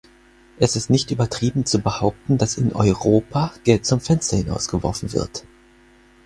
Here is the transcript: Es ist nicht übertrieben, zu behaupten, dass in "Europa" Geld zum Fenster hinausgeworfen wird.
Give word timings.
Es 0.57 0.75
ist 0.75 0.89
nicht 0.89 1.11
übertrieben, 1.11 1.67
zu 1.67 1.77
behaupten, 1.77 2.39
dass 2.39 2.57
in 2.57 2.73
"Europa" 2.73 3.53
Geld 3.63 3.85
zum 3.85 3.99
Fenster 3.99 4.35
hinausgeworfen 4.37 5.13
wird. 5.13 5.45